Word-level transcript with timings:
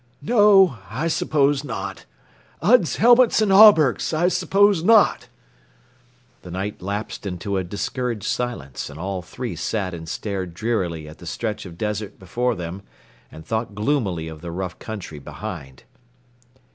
"No, 0.23 0.79
I 0.89 1.07
s'pose 1.07 1.63
not. 1.63 2.05
Uds 2.59 2.95
helmets 2.95 3.39
and 3.39 3.51
hauberks! 3.51 4.13
I 4.13 4.29
s'pose 4.29 4.83
not!" 4.83 5.27
The 6.41 6.49
Knight 6.49 6.81
lapsed 6.81 7.27
into 7.27 7.55
a 7.57 7.63
discouraged 7.63 8.23
silence, 8.23 8.89
and 8.89 8.97
all 8.99 9.21
three 9.21 9.55
sat 9.55 9.93
and 9.93 10.09
stared 10.09 10.55
drearily 10.55 11.07
at 11.07 11.19
the 11.19 11.27
stretch 11.27 11.67
of 11.67 11.77
desert 11.77 12.17
before 12.17 12.55
them 12.55 12.81
and 13.31 13.45
thought 13.45 13.75
gloomily 13.75 14.27
of 14.27 14.41
the 14.41 14.49
rough 14.49 14.79
country 14.79 15.19
behind. 15.19 15.83